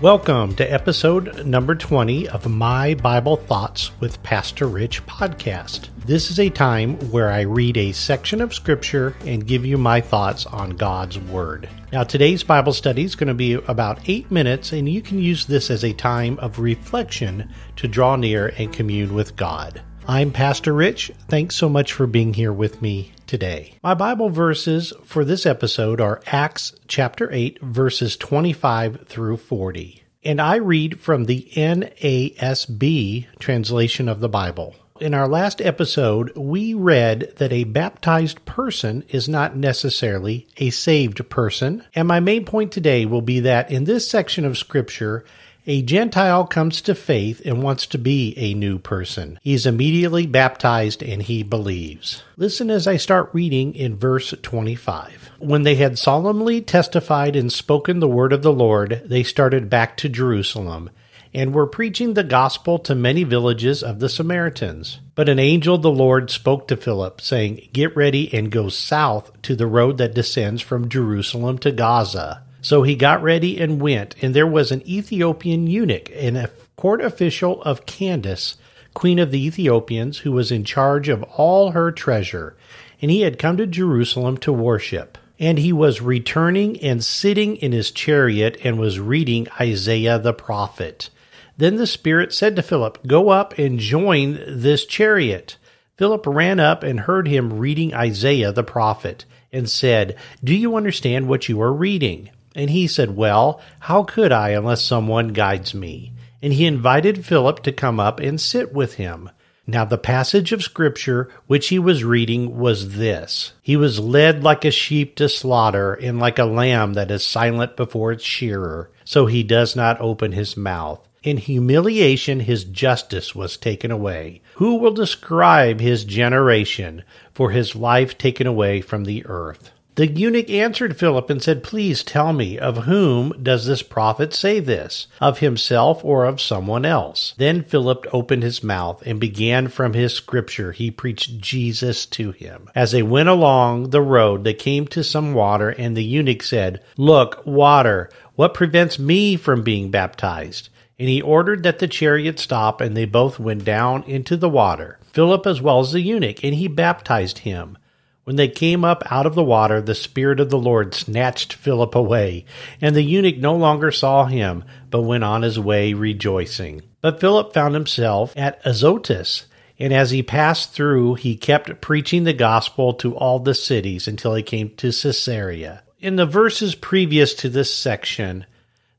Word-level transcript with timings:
Welcome 0.00 0.56
to 0.56 0.70
episode 0.70 1.46
number 1.46 1.76
20 1.76 2.28
of 2.28 2.48
My 2.48 2.94
Bible 2.94 3.36
Thoughts 3.36 3.92
with 4.00 4.20
Pastor 4.24 4.66
Rich 4.66 5.06
podcast. 5.06 5.88
This 6.04 6.32
is 6.32 6.40
a 6.40 6.50
time 6.50 6.96
where 7.12 7.30
I 7.30 7.42
read 7.42 7.76
a 7.76 7.92
section 7.92 8.40
of 8.40 8.52
scripture 8.52 9.14
and 9.24 9.46
give 9.46 9.64
you 9.64 9.78
my 9.78 10.00
thoughts 10.00 10.46
on 10.46 10.70
God's 10.70 11.20
Word. 11.20 11.68
Now, 11.92 12.02
today's 12.02 12.42
Bible 12.42 12.72
study 12.72 13.04
is 13.04 13.14
going 13.14 13.28
to 13.28 13.34
be 13.34 13.52
about 13.54 14.08
eight 14.08 14.32
minutes, 14.32 14.72
and 14.72 14.88
you 14.88 15.00
can 15.00 15.20
use 15.20 15.46
this 15.46 15.70
as 15.70 15.84
a 15.84 15.92
time 15.92 16.40
of 16.40 16.58
reflection 16.58 17.48
to 17.76 17.86
draw 17.86 18.16
near 18.16 18.48
and 18.58 18.72
commune 18.72 19.14
with 19.14 19.36
God. 19.36 19.80
I'm 20.06 20.32
Pastor 20.32 20.74
Rich. 20.74 21.12
Thanks 21.28 21.54
so 21.54 21.70
much 21.70 21.94
for 21.94 22.06
being 22.06 22.34
here 22.34 22.52
with 22.52 22.82
me 22.82 23.12
today. 23.26 23.78
My 23.82 23.94
Bible 23.94 24.28
verses 24.28 24.92
for 25.02 25.24
this 25.24 25.46
episode 25.46 25.98
are 25.98 26.20
Acts 26.26 26.74
chapter 26.88 27.32
8, 27.32 27.62
verses 27.62 28.14
25 28.18 29.06
through 29.06 29.38
40. 29.38 30.02
And 30.22 30.42
I 30.42 30.56
read 30.56 31.00
from 31.00 31.24
the 31.24 31.48
NASB 31.54 33.26
translation 33.38 34.08
of 34.10 34.20
the 34.20 34.28
Bible. 34.28 34.74
In 35.00 35.14
our 35.14 35.26
last 35.26 35.62
episode, 35.62 36.36
we 36.36 36.74
read 36.74 37.32
that 37.38 37.52
a 37.52 37.64
baptized 37.64 38.44
person 38.44 39.04
is 39.08 39.26
not 39.26 39.56
necessarily 39.56 40.46
a 40.58 40.68
saved 40.68 41.28
person. 41.30 41.82
And 41.94 42.06
my 42.06 42.20
main 42.20 42.44
point 42.44 42.72
today 42.72 43.06
will 43.06 43.22
be 43.22 43.40
that 43.40 43.70
in 43.70 43.84
this 43.84 44.08
section 44.08 44.44
of 44.44 44.58
Scripture, 44.58 45.24
a 45.66 45.82
Gentile 45.82 46.46
comes 46.46 46.82
to 46.82 46.94
faith 46.94 47.40
and 47.44 47.62
wants 47.62 47.86
to 47.86 47.98
be 47.98 48.34
a 48.36 48.54
new 48.54 48.78
person. 48.78 49.38
He 49.42 49.54
is 49.54 49.64
immediately 49.66 50.26
baptized 50.26 51.02
and 51.02 51.22
he 51.22 51.42
believes. 51.42 52.22
Listen 52.36 52.70
as 52.70 52.86
I 52.86 52.96
start 52.96 53.30
reading 53.32 53.74
in 53.74 53.96
verse 53.96 54.34
25. 54.42 55.30
When 55.38 55.62
they 55.62 55.76
had 55.76 55.98
solemnly 55.98 56.60
testified 56.60 57.34
and 57.34 57.50
spoken 57.50 58.00
the 58.00 58.08
word 58.08 58.32
of 58.32 58.42
the 58.42 58.52
Lord, 58.52 59.02
they 59.06 59.22
started 59.22 59.70
back 59.70 59.96
to 59.98 60.08
Jerusalem 60.08 60.90
and 61.34 61.52
were 61.52 61.66
preaching 61.66 62.14
the 62.14 62.22
gospel 62.22 62.78
to 62.78 62.94
many 62.94 63.24
villages 63.24 63.82
of 63.82 63.98
the 63.98 64.08
Samaritans. 64.08 65.00
But 65.16 65.28
an 65.28 65.40
angel 65.40 65.74
of 65.74 65.82
the 65.82 65.90
Lord 65.90 66.30
spoke 66.30 66.68
to 66.68 66.76
Philip, 66.76 67.20
saying, 67.20 67.70
Get 67.72 67.96
ready 67.96 68.32
and 68.32 68.52
go 68.52 68.68
south 68.68 69.32
to 69.42 69.56
the 69.56 69.66
road 69.66 69.98
that 69.98 70.14
descends 70.14 70.62
from 70.62 70.88
Jerusalem 70.88 71.58
to 71.58 71.72
Gaza. 71.72 72.43
So 72.64 72.82
he 72.82 72.94
got 72.94 73.22
ready 73.22 73.60
and 73.60 73.78
went, 73.78 74.14
and 74.22 74.32
there 74.32 74.46
was 74.46 74.72
an 74.72 74.88
Ethiopian 74.88 75.66
eunuch 75.66 76.10
and 76.14 76.38
a 76.38 76.48
court 76.76 77.02
official 77.04 77.60
of 77.60 77.84
Candace, 77.84 78.56
queen 78.94 79.18
of 79.18 79.30
the 79.30 79.46
Ethiopians, 79.46 80.20
who 80.20 80.32
was 80.32 80.50
in 80.50 80.64
charge 80.64 81.10
of 81.10 81.22
all 81.24 81.72
her 81.72 81.92
treasure, 81.92 82.56
and 83.02 83.10
he 83.10 83.20
had 83.20 83.38
come 83.38 83.58
to 83.58 83.66
Jerusalem 83.66 84.38
to 84.38 84.50
worship. 84.50 85.18
And 85.38 85.58
he 85.58 85.74
was 85.74 86.00
returning 86.00 86.80
and 86.80 87.04
sitting 87.04 87.56
in 87.56 87.72
his 87.72 87.90
chariot 87.90 88.56
and 88.64 88.78
was 88.78 88.98
reading 88.98 89.46
Isaiah 89.60 90.18
the 90.18 90.32
prophet. 90.32 91.10
Then 91.58 91.76
the 91.76 91.86
Spirit 91.86 92.32
said 92.32 92.56
to 92.56 92.62
Philip, 92.62 93.06
Go 93.06 93.28
up 93.28 93.58
and 93.58 93.78
join 93.78 94.42
this 94.48 94.86
chariot. 94.86 95.58
Philip 95.98 96.26
ran 96.26 96.60
up 96.60 96.82
and 96.82 97.00
heard 97.00 97.28
him 97.28 97.58
reading 97.58 97.92
Isaiah 97.92 98.52
the 98.52 98.64
prophet, 98.64 99.26
and 99.52 99.68
said, 99.68 100.16
Do 100.42 100.54
you 100.54 100.76
understand 100.76 101.28
what 101.28 101.46
you 101.50 101.60
are 101.60 101.70
reading? 101.70 102.30
And 102.54 102.70
he 102.70 102.86
said, 102.86 103.16
Well, 103.16 103.60
how 103.80 104.04
could 104.04 104.32
I 104.32 104.50
unless 104.50 104.82
someone 104.82 105.28
guides 105.28 105.74
me? 105.74 106.12
And 106.40 106.52
he 106.52 106.66
invited 106.66 107.24
Philip 107.24 107.62
to 107.64 107.72
come 107.72 107.98
up 107.98 108.20
and 108.20 108.40
sit 108.40 108.72
with 108.72 108.94
him. 108.94 109.30
Now, 109.66 109.86
the 109.86 109.96
passage 109.96 110.52
of 110.52 110.62
Scripture 110.62 111.30
which 111.46 111.68
he 111.68 111.78
was 111.78 112.04
reading 112.04 112.58
was 112.58 112.96
this 112.96 113.54
He 113.62 113.76
was 113.76 113.98
led 113.98 114.44
like 114.44 114.64
a 114.64 114.70
sheep 114.70 115.16
to 115.16 115.28
slaughter, 115.28 115.94
and 115.94 116.18
like 116.18 116.38
a 116.38 116.44
lamb 116.44 116.92
that 116.94 117.10
is 117.10 117.26
silent 117.26 117.74
before 117.76 118.12
its 118.12 118.24
shearer, 118.24 118.90
so 119.04 119.24
he 119.24 119.42
does 119.42 119.74
not 119.74 120.00
open 120.00 120.32
his 120.32 120.56
mouth. 120.56 121.00
In 121.22 121.38
humiliation, 121.38 122.40
his 122.40 122.64
justice 122.64 123.34
was 123.34 123.56
taken 123.56 123.90
away. 123.90 124.42
Who 124.56 124.76
will 124.76 124.92
describe 124.92 125.80
his 125.80 126.04
generation, 126.04 127.02
for 127.32 127.50
his 127.50 127.74
life 127.74 128.18
taken 128.18 128.46
away 128.46 128.82
from 128.82 129.04
the 129.04 129.24
earth? 129.24 129.70
The 129.96 130.08
eunuch 130.08 130.50
answered 130.50 130.96
Philip 130.96 131.30
and 131.30 131.40
said, 131.40 131.62
Please 131.62 132.02
tell 132.02 132.32
me, 132.32 132.58
of 132.58 132.78
whom 132.84 133.32
does 133.40 133.66
this 133.66 133.82
prophet 133.82 134.34
say 134.34 134.58
this? 134.58 135.06
Of 135.20 135.38
himself 135.38 136.04
or 136.04 136.24
of 136.24 136.40
someone 136.40 136.84
else? 136.84 137.32
Then 137.36 137.62
Philip 137.62 138.04
opened 138.12 138.42
his 138.42 138.64
mouth 138.64 139.04
and 139.06 139.20
began 139.20 139.68
from 139.68 139.92
his 139.92 140.12
scripture. 140.12 140.72
He 140.72 140.90
preached 140.90 141.38
Jesus 141.38 142.06
to 142.06 142.32
him. 142.32 142.68
As 142.74 142.90
they 142.90 143.04
went 143.04 143.28
along 143.28 143.90
the 143.90 144.02
road, 144.02 144.42
they 144.42 144.54
came 144.54 144.88
to 144.88 145.04
some 145.04 145.32
water, 145.32 145.70
and 145.70 145.96
the 145.96 146.02
eunuch 146.02 146.42
said, 146.42 146.82
Look, 146.96 147.46
water, 147.46 148.10
what 148.34 148.52
prevents 148.52 148.98
me 148.98 149.36
from 149.36 149.62
being 149.62 149.92
baptized? 149.92 150.70
And 150.98 151.08
he 151.08 151.22
ordered 151.22 151.62
that 151.62 151.78
the 151.78 151.86
chariot 151.86 152.40
stop, 152.40 152.80
and 152.80 152.96
they 152.96 153.04
both 153.04 153.38
went 153.38 153.64
down 153.64 154.02
into 154.04 154.36
the 154.36 154.48
water, 154.48 154.98
Philip 155.12 155.46
as 155.46 155.62
well 155.62 155.78
as 155.78 155.92
the 155.92 156.00
eunuch, 156.00 156.42
and 156.42 156.54
he 156.54 156.66
baptized 156.66 157.38
him. 157.38 157.78
When 158.24 158.36
they 158.36 158.48
came 158.48 158.84
up 158.84 159.02
out 159.10 159.26
of 159.26 159.34
the 159.34 159.44
water, 159.44 159.82
the 159.82 159.94
Spirit 159.94 160.40
of 160.40 160.48
the 160.48 160.58
Lord 160.58 160.94
snatched 160.94 161.52
Philip 161.52 161.94
away, 161.94 162.46
and 162.80 162.96
the 162.96 163.02
eunuch 163.02 163.36
no 163.36 163.54
longer 163.54 163.90
saw 163.90 164.24
him, 164.24 164.64
but 164.90 165.02
went 165.02 165.24
on 165.24 165.42
his 165.42 165.60
way 165.60 165.92
rejoicing. 165.92 166.82
But 167.02 167.20
Philip 167.20 167.52
found 167.52 167.74
himself 167.74 168.32
at 168.34 168.60
Azotus, 168.64 169.44
and 169.78 169.92
as 169.92 170.10
he 170.10 170.22
passed 170.22 170.72
through, 170.72 171.16
he 171.16 171.36
kept 171.36 171.82
preaching 171.82 172.24
the 172.24 172.32
gospel 172.32 172.94
to 172.94 173.14
all 173.14 173.40
the 173.40 173.54
cities 173.54 174.08
until 174.08 174.34
he 174.34 174.42
came 174.42 174.70
to 174.76 174.90
Caesarea. 174.90 175.82
In 176.00 176.16
the 176.16 176.26
verses 176.26 176.74
previous 176.74 177.34
to 177.34 177.50
this 177.50 177.74
section, 177.74 178.46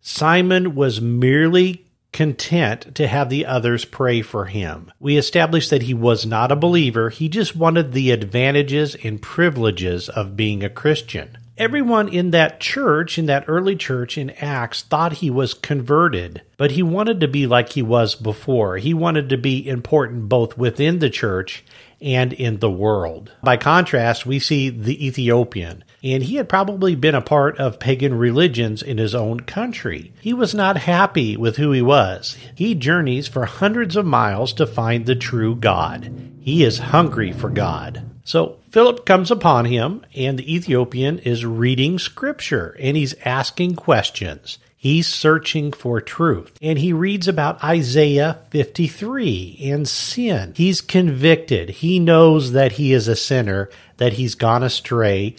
Simon 0.02 0.76
was 0.76 1.02
merely 1.02 1.85
content 2.16 2.96
to 2.96 3.08
have 3.08 3.30
the 3.30 3.46
others 3.46 3.84
pray 3.84 4.22
for 4.22 4.46
him. 4.46 4.90
We 5.02 5.18
established 5.18 5.70
that 5.70 5.82
he 5.82 5.94
was 5.94 6.26
not 6.26 6.50
a 6.50 6.56
believer, 6.56 7.10
he 7.10 7.28
just 7.28 7.58
wanted 7.58 7.92
the 7.92 8.12
advantages 8.12 8.96
and 9.04 9.22
privileges 9.22 10.08
of 10.08 10.38
being 10.38 10.64
a 10.64 10.70
Christian. 10.70 11.38
Everyone 11.58 12.08
in 12.08 12.32
that 12.32 12.62
church, 12.62 13.18
in 13.18 13.26
that 13.26 13.44
early 13.48 13.76
church 13.76 14.18
in 14.18 14.30
Acts, 14.30 14.82
thought 14.82 15.14
he 15.14 15.30
was 15.30 15.54
converted, 15.54 16.42
but 16.56 16.72
he 16.72 16.82
wanted 16.82 17.20
to 17.20 17.28
be 17.28 17.48
like 17.48 17.74
he 17.74 17.82
was 17.82 18.16
before. 18.16 18.78
He 18.78 18.94
wanted 18.94 19.28
to 19.30 19.38
be 19.38 19.68
important 19.68 20.30
both 20.30 20.58
within 20.58 21.00
the 21.00 21.10
church 21.10 21.66
and 22.06 22.32
in 22.32 22.60
the 22.60 22.70
world. 22.70 23.32
By 23.44 23.58
contrast, 23.58 24.26
we 24.26 24.38
see 24.38 24.70
the 24.70 25.06
Ethiopian, 25.06 25.84
and 26.04 26.22
he 26.22 26.36
had 26.36 26.48
probably 26.48 26.96
been 26.96 27.16
a 27.16 27.22
part 27.22 27.58
of 27.58 27.80
pagan 27.80 28.14
religions 28.14 28.84
in 28.84 29.00
his 29.00 29.16
own 29.16 29.40
country. 29.42 30.14
He 30.22 30.32
was 30.32 30.54
not 30.54 30.78
happy 30.78 31.36
with 31.36 31.58
who 31.58 31.72
he 31.72 31.82
was. 31.82 32.38
He 32.54 32.76
journeys 32.76 33.28
for 33.28 33.46
hundreds 33.46 33.96
of 33.96 34.06
miles 34.06 34.54
to 34.54 34.68
find 34.68 35.06
the 35.06 35.16
true 35.16 35.56
God. 35.56 36.32
He 36.40 36.64
is 36.64 36.78
hungry 36.78 37.32
for 37.32 37.50
God. 37.50 38.08
So 38.24 38.60
Philip 38.70 39.06
comes 39.06 39.32
upon 39.32 39.66
him, 39.66 40.06
and 40.16 40.38
the 40.38 40.54
Ethiopian 40.54 41.20
is 41.20 41.46
reading 41.46 41.98
scripture 41.98 42.76
and 42.80 42.96
he's 42.96 43.16
asking 43.24 43.76
questions. 43.76 44.60
He's 44.86 45.08
searching 45.08 45.72
for 45.72 46.00
truth. 46.00 46.60
And 46.62 46.78
he 46.78 46.94
reads 46.94 47.28
about 47.28 47.64
Isaiah 47.64 48.42
53 48.52 49.58
and 49.64 49.88
sin. 49.88 50.54
He's 50.56 50.80
convicted. 50.80 51.72
He 51.72 51.98
knows 51.98 52.52
that 52.52 52.74
he 52.74 52.94
is 52.94 53.08
a 53.08 53.16
sinner, 53.16 53.72
that 53.98 54.14
he's 54.14 54.36
gone 54.36 54.62
astray, 54.62 55.38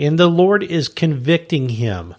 and 0.00 0.18
the 0.18 0.26
Lord 0.26 0.64
is 0.64 0.88
convicting 0.88 1.68
him. 1.68 2.16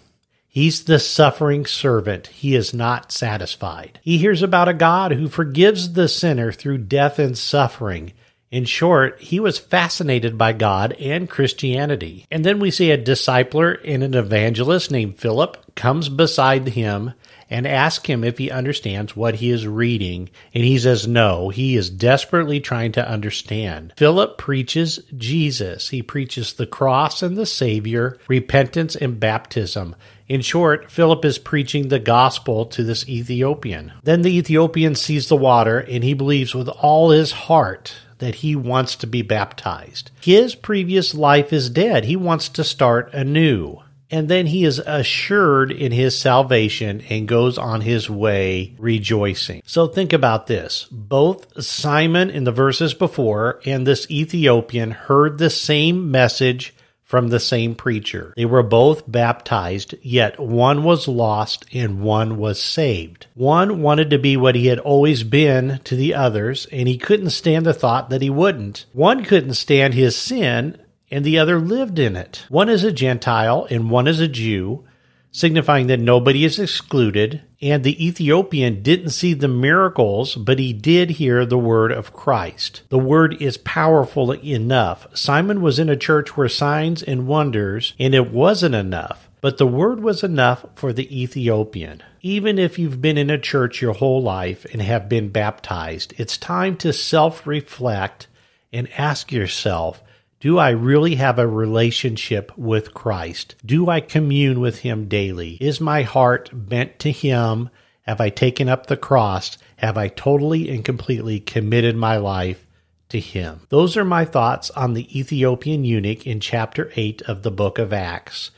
He's 0.48 0.86
the 0.86 1.00
suffering 1.00 1.66
servant. 1.66 2.28
He 2.28 2.56
is 2.56 2.74
not 2.74 3.12
satisfied. 3.12 4.00
He 4.02 4.18
hears 4.18 4.42
about 4.42 4.70
a 4.70 4.74
God 4.74 5.12
who 5.12 5.28
forgives 5.28 5.92
the 5.92 6.08
sinner 6.08 6.54
through 6.54 6.78
death 6.78 7.20
and 7.20 7.38
suffering. 7.38 8.14
In 8.52 8.64
short, 8.66 9.22
he 9.22 9.40
was 9.40 9.60
fascinated 9.60 10.38
by 10.38 10.54
God 10.54 10.94
and 10.94 11.30
Christianity. 11.30 12.26
And 12.32 12.46
then 12.46 12.60
we 12.60 12.72
see 12.72 12.90
a 12.90 12.98
discipler 12.98 13.80
and 13.86 14.02
an 14.02 14.16
evangelist 14.16 14.90
named 14.90 15.20
Philip 15.20 15.69
comes 15.80 16.10
beside 16.10 16.68
him 16.68 17.14
and 17.50 17.66
asks 17.66 18.06
him 18.06 18.26
if 18.26 18.38
he 18.38 18.52
understands 18.52 19.16
what 19.16 19.36
he 19.36 19.50
is 19.50 19.66
reading. 19.66 20.30
And 20.54 20.66
he 20.66 20.78
says 20.78 21.08
no, 21.08 21.48
he 21.48 21.78
is 21.78 21.90
desperately 21.90 22.60
trying 22.60 22.92
to 22.92 23.10
understand. 23.10 23.94
Philip 23.96 24.38
preaches 24.38 25.00
Jesus. 25.18 25.88
He 25.88 26.02
preaches 26.02 26.52
the 26.52 26.68
cross 26.68 27.24
and 27.24 27.38
the 27.38 27.46
Savior, 27.46 28.20
repentance 28.28 28.94
and 28.94 29.22
baptism. 29.22 29.96
In 30.28 30.42
short, 30.42 30.92
Philip 30.92 31.24
is 31.24 31.40
preaching 31.40 31.88
the 31.88 31.98
gospel 31.98 32.66
to 32.66 32.84
this 32.84 33.08
Ethiopian. 33.08 33.94
Then 34.04 34.22
the 34.22 34.38
Ethiopian 34.38 34.96
sees 34.96 35.30
the 35.30 35.38
water 35.38 35.80
and 35.80 36.04
he 36.04 36.14
believes 36.14 36.54
with 36.54 36.68
all 36.68 37.12
his 37.12 37.32
heart 37.32 37.96
that 38.20 38.36
he 38.36 38.54
wants 38.54 38.98
to 38.98 39.08
be 39.08 39.22
baptized. 39.22 40.12
His 40.20 40.56
previous 40.56 41.16
life 41.16 41.54
is 41.54 41.70
dead. 41.70 42.04
He 42.04 42.18
wants 42.18 42.50
to 42.50 42.66
start 42.66 43.14
anew. 43.14 43.82
And 44.12 44.28
then 44.28 44.48
he 44.48 44.66
is 44.66 44.80
assured 44.80 45.72
in 45.72 45.92
his 45.92 46.18
salvation 46.18 47.02
and 47.10 47.28
goes 47.28 47.58
on 47.58 47.82
his 47.82 48.10
way 48.10 48.76
rejoicing. 48.80 49.62
So 49.66 49.88
think 49.88 50.14
about 50.14 50.48
this. 50.48 50.88
Both 50.92 51.64
Simon 51.64 52.30
in 52.30 52.44
the 52.44 52.52
verses 52.52 52.94
before 52.94 53.60
and 53.66 53.86
this 53.86 54.10
Ethiopian 54.10 54.92
heard 54.92 55.38
the 55.38 55.50
same 55.50 56.10
message 56.10 56.74
from 57.10 57.30
the 57.30 57.40
same 57.40 57.74
preacher. 57.74 58.36
They 58.38 58.46
were 58.46 58.62
both 58.62 59.12
baptized, 59.12 59.96
yet 60.04 60.40
one 60.40 60.84
was 60.84 61.08
lost 61.08 61.66
and 61.74 62.02
one 62.04 62.38
was 62.38 62.62
saved. 62.62 63.26
One 63.34 63.82
wanted 63.82 64.12
to 64.12 64.20
be 64.20 64.38
what 64.38 64.54
he 64.54 64.68
had 64.68 64.78
always 64.78 65.24
been 65.24 65.80
to 65.86 65.96
the 65.96 66.14
others, 66.14 66.68
and 66.72 66.88
he 66.88 67.00
couldn't 67.00 67.32
stand 67.32 67.66
the 67.66 67.74
thought 67.74 68.12
that 68.12 68.22
he 68.22 68.30
wouldn't. 68.30 68.86
One 68.94 69.24
couldn't 69.24 69.56
stand 69.56 69.96
his 69.96 70.16
sin, 70.16 70.78
and 71.12 71.26
the 71.26 71.40
other 71.40 71.60
lived 71.60 72.00
in 72.00 72.16
it. 72.16 72.46
One 72.50 72.70
is 72.70 72.84
a 72.84 72.92
Gentile 72.92 73.68
and 73.70 73.90
one 73.90 74.08
is 74.08 74.20
a 74.20 74.28
Jew 74.28 74.86
signifying 75.32 75.88
that 75.88 76.00
nobody 76.00 76.44
is 76.44 76.60
excluded. 76.60 77.42
And 77.62 77.84
the 77.84 78.06
Ethiopian 78.06 78.82
didn't 78.82 79.10
see 79.10 79.34
the 79.34 79.48
miracles, 79.48 80.36
but 80.36 80.60
he 80.60 80.74
did 80.74 81.12
hear 81.12 81.46
the 81.46 81.58
word 81.58 81.92
of 81.92 82.14
Christ. 82.14 82.84
The 82.90 83.00
word 83.00 83.42
is 83.42 83.58
powerful 83.58 84.34
enough. 84.34 85.08
Simon 85.16 85.62
was 85.62 85.78
in 85.78 85.90
a 85.90 85.98
church 85.98 86.36
where 86.36 86.50
signs 86.50 87.04
and 87.04 87.28
wonders, 87.28 87.94
and 88.00 88.16
it 88.16 88.32
wasn't 88.32 88.76
enough. 88.76 89.30
But 89.42 89.58
the 89.58 89.68
word 89.68 90.02
was 90.02 90.24
enough 90.24 90.66
for 90.76 90.92
the 90.92 91.22
Ethiopian. 91.22 92.04
Even 92.22 92.60
if 92.60 92.78
you've 92.78 93.02
been 93.02 93.18
in 93.18 93.30
a 93.30 93.38
church 93.38 93.82
your 93.82 93.94
whole 93.94 94.22
life 94.22 94.66
and 94.74 94.82
have 94.82 95.08
been 95.08 95.30
baptized, 95.30 96.14
it's 96.18 96.38
time 96.38 96.76
to 96.78 96.92
self 96.92 97.48
reflect 97.48 98.28
and 98.74 98.90
ask 98.98 99.32
yourself 99.32 100.04
do 100.40 100.58
I 100.58 100.70
really 100.70 101.16
have 101.16 101.38
a 101.38 101.48
relationship 101.48 102.58
with 102.58 102.94
Christ? 102.94 103.56
Do 103.66 103.90
I 103.90 104.00
commune 104.00 104.62
with 104.62 104.80
Him 104.80 105.10
daily? 105.10 105.58
Is 105.60 105.82
my 105.82 106.04
heart 106.04 106.50
bent 106.54 106.98
to 107.00 107.12
Him? 107.12 107.70
Have 108.04 108.22
I 108.22 108.30
taken 108.30 108.70
up 108.70 108.88
the 108.88 108.96
cross? 108.96 109.58
Have 109.78 109.98
I 109.98 110.08
totally 110.08 110.70
and 110.70 110.86
completely 110.86 111.42
committed 111.42 111.98
my 111.98 112.16
life 112.16 112.66
to 113.10 113.20
Him? 113.20 113.68
Those 113.68 113.98
are 113.98 114.06
my 114.06 114.24
thoughts 114.24 114.70
on 114.72 114.94
the 114.94 115.20
Ethiopian 115.20 115.84
eunuch 115.84 116.26
in 116.26 116.40
chapter 116.40 116.92
8 116.96 117.22
of 117.24 117.44
the 117.44 117.52
book 117.52 117.78
of 117.78 117.92
Acts. 117.92 118.52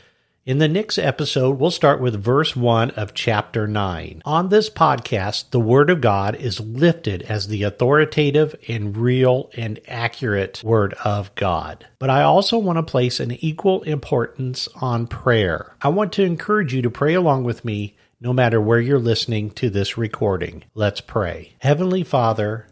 In 0.44 0.58
the 0.58 0.68
next 0.68 0.98
episode, 0.98 1.60
we'll 1.60 1.70
start 1.70 2.02
with 2.02 2.20
verse 2.20 2.56
1 2.56 2.90
of 2.92 3.14
chapter 3.14 3.68
9. 3.68 4.24
On 4.26 4.50
this 4.50 4.72
podcast, 4.72 5.52
the 5.52 5.60
Word 5.60 5.92
of 5.92 6.02
God 6.02 6.36
is 6.36 6.60
lifted 6.60 7.22
as 7.22 7.48
the 7.48 7.62
authoritative 7.62 8.56
and 8.68 8.98
real 8.98 9.52
and 9.56 9.80
accurate 9.88 10.64
Word 10.64 10.96
of 11.06 11.34
God. 11.36 11.86
But 12.00 12.10
I 12.10 12.24
also 12.24 12.58
want 12.58 12.78
to 12.78 12.84
place 12.84 13.20
an 13.20 13.34
equal 13.34 13.84
importance 13.84 14.68
on 14.82 15.06
prayer. 15.06 15.76
I 15.80 15.90
want 15.90 16.12
to 16.14 16.24
encourage 16.24 16.74
you 16.74 16.82
to 16.82 16.90
pray 16.90 17.14
along 17.14 17.44
with 17.44 17.64
me 17.64 17.96
no 18.20 18.34
matter 18.34 18.60
where 18.60 18.82
you're 18.82 18.98
listening 18.98 19.52
to 19.52 19.70
this 19.70 19.96
recording. 19.96 20.64
Let's 20.74 21.02
pray. 21.02 21.54
Heavenly 21.60 22.04
Father, 22.04 22.66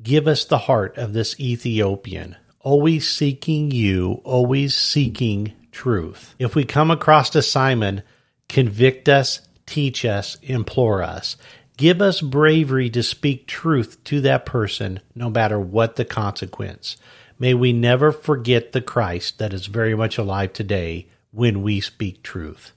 give 0.00 0.28
us 0.28 0.44
the 0.44 0.58
heart 0.58 0.96
of 0.98 1.14
this 1.14 1.40
Ethiopian, 1.40 2.36
always 2.60 3.10
seeking 3.10 3.72
you, 3.72 4.20
always 4.22 4.76
seeking 4.76 5.54
truth. 5.72 6.34
If 6.38 6.54
we 6.54 6.64
come 6.64 6.90
across 6.90 7.34
a 7.34 7.42
Simon, 7.42 8.02
convict 8.48 9.08
us, 9.08 9.40
teach 9.66 10.04
us, 10.04 10.36
implore 10.42 11.02
us. 11.02 11.36
Give 11.76 12.00
us 12.00 12.20
bravery 12.20 12.90
to 12.90 13.02
speak 13.02 13.46
truth 13.46 14.04
to 14.04 14.20
that 14.20 14.46
person, 14.46 15.00
no 15.14 15.30
matter 15.30 15.58
what 15.58 15.96
the 15.96 16.04
consequence. 16.04 16.96
May 17.38 17.54
we 17.54 17.72
never 17.72 18.12
forget 18.12 18.72
the 18.72 18.82
Christ 18.82 19.38
that 19.38 19.52
is 19.52 19.66
very 19.66 19.96
much 19.96 20.18
alive 20.18 20.52
today 20.52 21.08
when 21.32 21.62
we 21.62 21.80
speak 21.80 22.22
truth. 22.22 22.72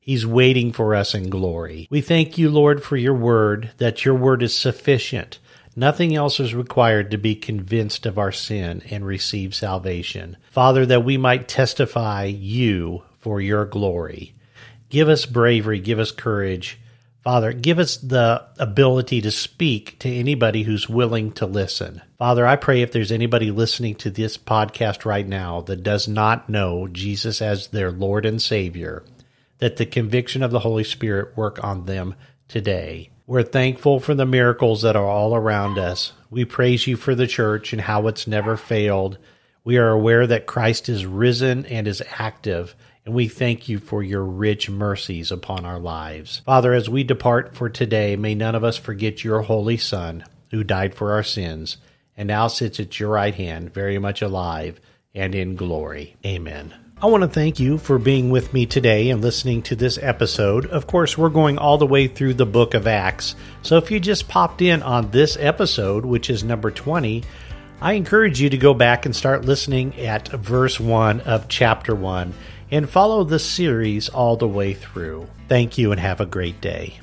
He's 0.00 0.26
waiting 0.26 0.72
for 0.72 0.94
us 0.94 1.14
in 1.14 1.30
glory. 1.30 1.86
We 1.90 2.00
thank 2.00 2.38
you, 2.38 2.50
Lord, 2.50 2.82
for 2.82 2.96
your 2.96 3.14
word, 3.14 3.70
that 3.76 4.04
your 4.04 4.14
word 4.14 4.42
is 4.42 4.56
sufficient 4.56 5.38
Nothing 5.80 6.14
else 6.14 6.38
is 6.40 6.54
required 6.54 7.10
to 7.10 7.16
be 7.16 7.34
convinced 7.34 8.04
of 8.04 8.18
our 8.18 8.32
sin 8.32 8.82
and 8.90 9.02
receive 9.02 9.54
salvation. 9.54 10.36
Father, 10.50 10.84
that 10.84 11.06
we 11.06 11.16
might 11.16 11.48
testify 11.48 12.24
you 12.24 13.02
for 13.18 13.40
your 13.40 13.64
glory. 13.64 14.34
Give 14.90 15.08
us 15.08 15.24
bravery, 15.24 15.80
give 15.80 15.98
us 15.98 16.12
courage. 16.12 16.78
Father, 17.24 17.54
give 17.54 17.78
us 17.78 17.96
the 17.96 18.46
ability 18.58 19.22
to 19.22 19.30
speak 19.30 19.98
to 20.00 20.14
anybody 20.14 20.64
who's 20.64 20.86
willing 20.86 21.32
to 21.32 21.46
listen. 21.46 22.02
Father, 22.18 22.46
I 22.46 22.56
pray 22.56 22.82
if 22.82 22.92
there's 22.92 23.10
anybody 23.10 23.50
listening 23.50 23.94
to 23.94 24.10
this 24.10 24.36
podcast 24.36 25.06
right 25.06 25.26
now 25.26 25.62
that 25.62 25.82
does 25.82 26.06
not 26.06 26.50
know 26.50 26.88
Jesus 26.88 27.40
as 27.40 27.68
their 27.68 27.90
Lord 27.90 28.26
and 28.26 28.42
Savior, 28.42 29.02
that 29.60 29.78
the 29.78 29.86
conviction 29.86 30.42
of 30.42 30.50
the 30.50 30.60
Holy 30.60 30.84
Spirit 30.84 31.38
work 31.38 31.64
on 31.64 31.86
them 31.86 32.16
today. 32.48 33.08
We're 33.30 33.44
thankful 33.44 34.00
for 34.00 34.12
the 34.12 34.26
miracles 34.26 34.82
that 34.82 34.96
are 34.96 35.06
all 35.06 35.36
around 35.36 35.78
us. 35.78 36.12
We 36.30 36.44
praise 36.44 36.88
you 36.88 36.96
for 36.96 37.14
the 37.14 37.28
church 37.28 37.72
and 37.72 37.80
how 37.80 38.08
it's 38.08 38.26
never 38.26 38.56
failed. 38.56 39.18
We 39.62 39.78
are 39.78 39.90
aware 39.90 40.26
that 40.26 40.46
Christ 40.46 40.88
is 40.88 41.06
risen 41.06 41.64
and 41.66 41.86
is 41.86 42.02
active, 42.18 42.74
and 43.06 43.14
we 43.14 43.28
thank 43.28 43.68
you 43.68 43.78
for 43.78 44.02
your 44.02 44.24
rich 44.24 44.68
mercies 44.68 45.30
upon 45.30 45.64
our 45.64 45.78
lives. 45.78 46.42
Father, 46.44 46.74
as 46.74 46.90
we 46.90 47.04
depart 47.04 47.54
for 47.54 47.68
today, 47.68 48.16
may 48.16 48.34
none 48.34 48.56
of 48.56 48.64
us 48.64 48.76
forget 48.76 49.22
your 49.22 49.42
holy 49.42 49.76
Son, 49.76 50.24
who 50.50 50.64
died 50.64 50.92
for 50.92 51.12
our 51.12 51.22
sins, 51.22 51.76
and 52.16 52.26
now 52.26 52.48
sits 52.48 52.80
at 52.80 52.98
your 52.98 53.10
right 53.10 53.36
hand, 53.36 53.72
very 53.72 54.00
much 54.00 54.22
alive 54.22 54.80
and 55.14 55.36
in 55.36 55.54
glory. 55.54 56.16
Amen. 56.26 56.74
I 57.02 57.06
want 57.06 57.22
to 57.22 57.28
thank 57.28 57.58
you 57.58 57.78
for 57.78 57.98
being 57.98 58.28
with 58.28 58.52
me 58.52 58.66
today 58.66 59.08
and 59.08 59.22
listening 59.22 59.62
to 59.62 59.74
this 59.74 59.98
episode. 60.02 60.66
Of 60.66 60.86
course, 60.86 61.16
we're 61.16 61.30
going 61.30 61.56
all 61.56 61.78
the 61.78 61.86
way 61.86 62.08
through 62.08 62.34
the 62.34 62.44
book 62.44 62.74
of 62.74 62.86
Acts. 62.86 63.36
So 63.62 63.78
if 63.78 63.90
you 63.90 63.98
just 63.98 64.28
popped 64.28 64.60
in 64.60 64.82
on 64.82 65.10
this 65.10 65.38
episode, 65.40 66.04
which 66.04 66.28
is 66.28 66.44
number 66.44 66.70
20, 66.70 67.24
I 67.80 67.94
encourage 67.94 68.38
you 68.38 68.50
to 68.50 68.58
go 68.58 68.74
back 68.74 69.06
and 69.06 69.16
start 69.16 69.46
listening 69.46 69.98
at 69.98 70.28
verse 70.28 70.78
1 70.78 71.22
of 71.22 71.48
chapter 71.48 71.94
1 71.94 72.34
and 72.70 72.90
follow 72.90 73.24
the 73.24 73.38
series 73.38 74.10
all 74.10 74.36
the 74.36 74.46
way 74.46 74.74
through. 74.74 75.26
Thank 75.48 75.78
you 75.78 75.92
and 75.92 76.00
have 76.00 76.20
a 76.20 76.26
great 76.26 76.60
day. 76.60 77.00